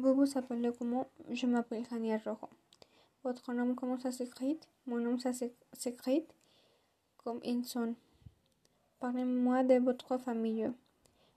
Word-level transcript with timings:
Vous 0.00 0.14
vous 0.14 0.38
appelez 0.38 0.70
comment? 0.78 1.08
Je 1.28 1.44
m'appelle 1.46 1.84
Jania 1.90 2.18
Rojo. 2.18 2.48
Votre 3.24 3.52
nom, 3.52 3.74
comment 3.74 3.98
ça 3.98 4.12
s'écrit? 4.12 4.56
Mon 4.86 4.98
nom, 4.98 5.18
ça 5.18 5.32
s'écrit 5.72 6.24
comme 7.16 7.40
une 7.44 7.64
son. 7.64 7.96
Parlez-moi 9.00 9.64
de 9.64 9.74
votre 9.80 10.16
famille. 10.18 10.70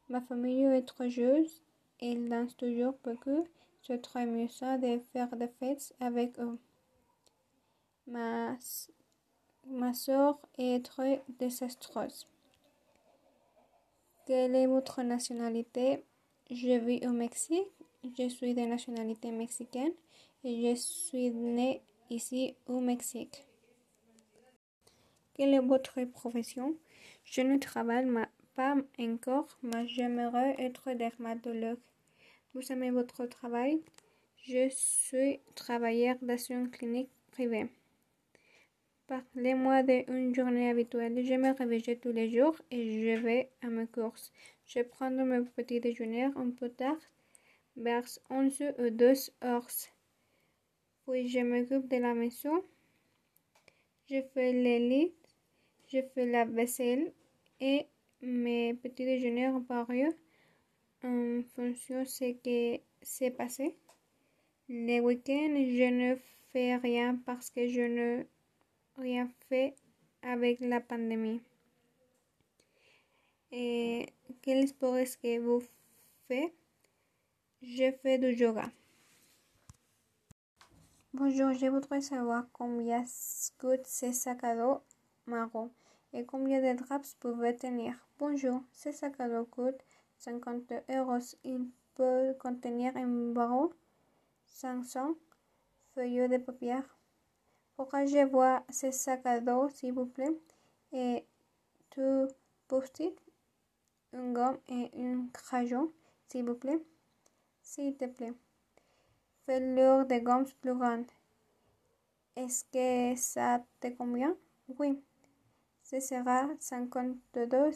Ma 0.10 0.22
famille 0.22 0.66
est 0.66 0.84
très 0.84 1.10
joyeuse. 1.10 1.64
Elle 2.00 2.30
danse 2.30 2.56
toujours 2.56 2.94
beaucoup. 3.04 3.48
C'est 3.82 4.00
très 4.00 4.22
amusant 4.22 4.78
de 4.78 5.00
faire 5.12 5.36
des 5.36 5.48
fêtes 5.48 5.96
avec 6.00 6.38
eux. 6.38 6.60
Ma, 8.06 8.56
ma 9.66 9.94
soeur 9.96 10.38
est 10.60 10.86
très 10.86 11.24
désastreuse. 11.40 12.28
Quelle 14.28 14.56
est 14.56 14.68
votre 14.68 15.02
nationalité? 15.02 16.06
Je 16.52 16.78
vis 16.78 17.08
au 17.08 17.12
Mexique. 17.12 17.66
Je 18.04 18.28
suis 18.30 18.56
de 18.56 18.62
nationalité 18.62 19.32
mexicaine 19.32 19.94
et 20.44 20.70
je 20.70 20.76
suis 20.76 21.30
née 21.30 21.82
ici 22.10 22.56
au 22.66 22.80
Mexique. 22.80 23.46
Quelle 25.36 25.54
est 25.54 25.60
votre 25.60 26.04
profession? 26.06 26.76
Je 27.24 27.42
ne 27.42 27.60
travaille 27.60 28.08
pas 28.56 28.76
encore, 29.00 29.48
mais 29.62 29.88
j'aimerais 29.88 30.56
être 30.58 30.92
dermatologue. 30.94 31.78
Vous 32.54 32.72
aimez 32.72 32.90
votre 32.90 33.28
travail? 33.28 33.80
Je 34.48 34.70
suis 34.70 35.40
travailleur 35.54 36.16
dans 36.24 36.38
une 36.50 36.72
clinique 36.72 37.12
privée. 37.32 37.70
Parlez-moi 39.06 39.84
d'une 39.84 40.34
journée 40.34 40.72
habituelle. 40.72 41.24
Je 41.24 41.36
me 41.36 41.56
réveille 41.56 42.00
tous 42.00 42.12
les 42.12 42.32
jours 42.32 42.56
et 42.72 43.02
je 43.02 43.22
vais 43.22 43.50
à 43.62 43.68
mes 43.68 43.86
courses. 43.86 44.32
Je 44.66 44.80
prends 44.82 45.12
mon 45.12 45.44
petit 45.46 45.80
déjeuner 45.80 46.24
un 46.24 46.50
peu 46.50 46.70
tard, 46.70 46.98
vers 47.76 48.08
11 48.30 48.64
ou 48.80 48.90
12 48.90 49.32
heures. 49.44 49.68
Puis 51.06 51.28
je 51.30 51.40
m'occupe 51.40 51.88
de 51.88 51.98
la 51.98 52.14
maison. 52.14 52.64
Je 54.10 54.22
fais 54.34 54.52
les 54.54 54.80
lits, 54.80 55.14
je 55.88 56.00
fais 56.14 56.26
la 56.26 56.46
vaisselle 56.46 57.14
et 57.60 57.88
mes 58.22 58.74
petits 58.74 59.06
déjeuners 59.06 59.60
varient 59.68 60.16
en 61.04 61.42
fonction 61.56 62.02
de 62.02 62.06
ce 62.06 62.26
qui 62.34 62.82
s'est 63.02 63.32
passé. 63.32 63.76
Les 64.70 65.00
week-ends, 65.00 65.56
je 65.56 65.90
ne 65.90 66.16
fais 66.52 66.76
rien 66.76 67.16
parce 67.26 67.50
que 67.50 67.68
je 67.68 67.82
ne 67.82 68.24
rien 68.98 69.30
fait 69.50 69.76
avec 70.22 70.60
la 70.60 70.80
pandémie. 70.80 71.42
Et 73.52 74.06
quel 74.42 74.68
sport 74.68 74.98
est-ce 74.98 75.18
que 75.18 75.40
vous 75.40 75.64
faites? 76.28 76.54
Je 77.64 77.92
fais 77.92 78.18
du 78.18 78.34
yoga. 78.34 78.72
Bonjour, 81.14 81.54
je 81.54 81.68
voudrais 81.68 82.02
savoir 82.02 82.46
combien 82.52 83.04
coûte 83.60 83.86
ce 83.86 84.12
sac 84.12 84.44
à 84.44 84.56
dos 84.56 84.82
marron 85.28 85.70
et 86.12 86.26
combien 86.26 86.60
de 86.60 86.76
draps 86.76 87.14
pouvez 87.20 87.56
tenir. 87.56 87.94
Bonjour, 88.18 88.64
ce 88.74 88.92
sac 88.92 89.20
à 89.20 89.30
dos 89.30 89.46
coûte 89.46 89.78
50 90.18 90.74
euros. 90.90 91.20
Il 91.44 91.68
peut 91.94 92.34
contenir 92.40 92.98
un 92.98 93.32
barreau, 93.32 93.72
500 94.48 95.14
feuilles 95.94 96.28
de 96.28 96.38
papier. 96.38 96.80
Pourrais-je 97.76 98.26
voir 98.26 98.64
ce 98.72 98.90
sac 98.90 99.24
à 99.24 99.40
dos, 99.40 99.70
s'il 99.70 99.94
vous 99.94 100.08
plaît, 100.08 100.36
et 100.94 101.28
tout 101.92 102.28
post-it, 102.68 103.16
une 104.14 104.34
gomme 104.34 104.58
et 104.68 104.90
un 104.96 105.28
crayon, 105.32 105.92
s'il 106.28 106.46
vous 106.46 106.56
plaît, 106.56 106.80
s'il 107.62 107.96
te 107.96 108.06
plaît. 108.06 108.34
Fais-le 109.46 110.06
de 110.06 110.20
gommes 110.20 110.46
plus 110.62 110.76
grandes. 110.76 111.12
Est-ce 112.36 112.66
que 112.66 113.20
ça 113.20 113.64
te 113.80 113.88
convient? 113.90 114.36
Oui. 114.80 115.02
Ce 115.84 116.00
sera 116.00 116.48
52 116.60 117.72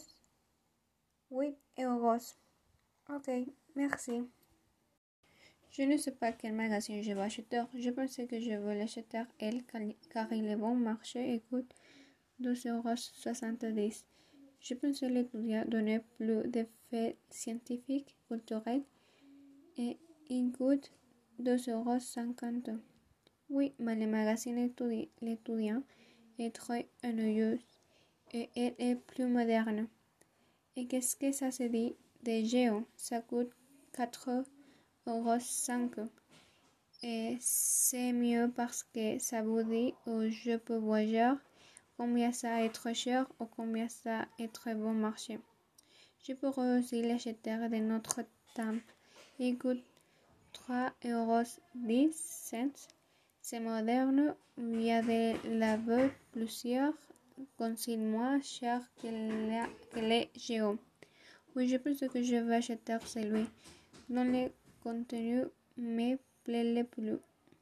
8 1.31 1.57
euros. 1.79 2.17
Ok, 3.09 3.29
merci. 3.75 4.23
Je 5.71 5.81
ne 5.83 5.97
sais 5.97 6.11
pas 6.11 6.31
quel 6.31 6.53
magasin 6.53 7.01
je 7.01 7.11
vais 7.11 7.21
acheter. 7.21 7.61
Je 7.73 7.89
pensais 7.89 8.25
que 8.27 8.39
je 8.39 8.51
vais 8.51 8.75
l'acheter 8.75 9.23
elle 9.39 9.63
car 9.65 10.31
il 10.31 10.47
est 10.47 10.55
bon 10.55 10.75
marché 10.75 11.33
et 11.33 11.41
coûte 11.41 11.73
2,70 12.41 12.69
euros. 12.69 14.05
Je 14.61 14.73
pensais 14.73 15.09
l'étudiant 15.09 15.65
donner 15.67 15.99
plus 15.99 16.47
d'effets 16.47 17.17
scientifiques, 17.29 18.15
culturels 18.29 18.83
et 19.77 19.97
il 20.29 20.51
coûte 20.51 20.91
2,50 21.41 22.69
euros. 22.69 22.79
Oui, 23.49 23.73
mais 23.79 23.95
le 23.95 24.07
magasin 24.07 24.69
l'étudiant 25.21 25.83
est 26.39 26.55
très 26.55 26.89
ennuyeux 27.03 27.59
et 28.33 28.49
elle 28.55 28.75
est 28.79 28.95
plus 28.95 29.27
moderne. 29.27 29.87
Et 30.75 30.87
qu'est-ce 30.87 31.15
que 31.15 31.31
ça 31.31 31.51
se 31.51 31.63
dit 31.63 31.95
de 32.23 32.43
géo? 32.43 32.85
Ça 32.95 33.21
coûte 33.21 33.51
4 33.93 34.43
euros 35.07 35.39
5. 35.39 35.91
Et 37.03 37.37
c'est 37.39 38.13
mieux 38.13 38.51
parce 38.55 38.83
que 38.83 39.19
ça 39.19 39.41
vous 39.43 39.63
dit 39.63 39.93
où 40.07 40.27
je 40.29 40.57
peux 40.57 40.77
voyager 40.77 41.37
combien 41.97 42.31
ça 42.31 42.63
est 42.63 42.71
trop 42.71 42.93
cher 42.93 43.27
ou 43.39 43.45
combien 43.45 43.87
ça 43.87 44.25
est 44.39 44.51
très 44.51 44.75
bon 44.75 44.93
marché. 44.93 45.39
Je 46.27 46.33
pourrais 46.33 46.79
aussi 46.79 47.03
l'acheter 47.03 47.57
de 47.57 47.77
notre 47.77 48.21
temple. 48.55 48.94
Il 49.37 49.57
coûte 49.57 49.83
3 50.53 50.93
euros 51.03 51.43
10 51.75 52.53
C'est 53.41 53.59
moderne, 53.59 54.33
il 54.57 54.81
y 54.81 54.91
a 54.91 55.01
de 55.01 55.59
la 55.59 55.75
vue 55.75 56.09
plusieurs 56.31 56.93
consignes 57.57 58.07
moins 58.07 58.39
cher 58.41 58.79
que, 59.01 59.07
que 59.93 59.99
les 59.99 60.29
géo. 60.35 60.77
Oui, 61.53 61.67
je 61.67 61.75
pense 61.75 61.99
que 61.99 62.23
je 62.23 62.37
vais 62.37 62.55
acheter 62.55 62.97
celui 63.05 63.45
dont 64.07 64.23
le 64.23 64.51
contenu 64.81 65.43
me 65.77 66.15
plaît 66.45 66.73
le 66.73 66.83
plus. 66.85 67.19